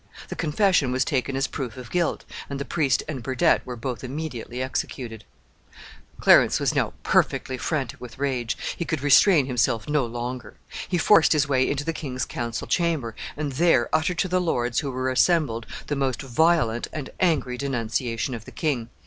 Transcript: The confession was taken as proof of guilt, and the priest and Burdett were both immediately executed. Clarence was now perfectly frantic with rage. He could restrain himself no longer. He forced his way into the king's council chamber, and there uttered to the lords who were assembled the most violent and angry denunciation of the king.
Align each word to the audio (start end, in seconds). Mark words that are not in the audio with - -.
The 0.29 0.35
confession 0.35 0.91
was 0.91 1.05
taken 1.05 1.35
as 1.35 1.45
proof 1.45 1.77
of 1.77 1.91
guilt, 1.91 2.25
and 2.49 2.59
the 2.59 2.65
priest 2.65 3.03
and 3.07 3.21
Burdett 3.21 3.63
were 3.67 3.75
both 3.75 4.03
immediately 4.03 4.59
executed. 4.59 5.25
Clarence 6.19 6.59
was 6.59 6.73
now 6.73 6.93
perfectly 7.03 7.55
frantic 7.55 8.01
with 8.01 8.17
rage. 8.17 8.57
He 8.75 8.83
could 8.83 9.01
restrain 9.03 9.45
himself 9.45 9.87
no 9.87 10.03
longer. 10.07 10.55
He 10.87 10.97
forced 10.97 11.33
his 11.33 11.47
way 11.47 11.69
into 11.69 11.83
the 11.83 11.93
king's 11.93 12.25
council 12.25 12.65
chamber, 12.65 13.15
and 13.37 13.51
there 13.51 13.89
uttered 13.93 14.17
to 14.17 14.27
the 14.27 14.41
lords 14.41 14.79
who 14.79 14.89
were 14.89 15.11
assembled 15.11 15.67
the 15.85 15.95
most 15.95 16.23
violent 16.23 16.87
and 16.91 17.11
angry 17.19 17.55
denunciation 17.59 18.33
of 18.33 18.45
the 18.45 18.49
king. 18.51 18.89